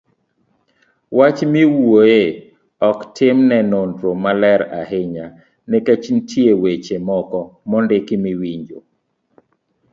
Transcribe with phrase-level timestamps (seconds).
[1.17, 2.21] Wach miwuoyoe
[2.89, 5.25] ok tim ne nonro maler ahinya
[5.69, 7.39] nikech nitie weche moko
[7.69, 8.79] mondiki miwinjo